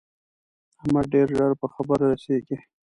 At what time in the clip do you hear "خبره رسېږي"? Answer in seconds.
1.73-2.57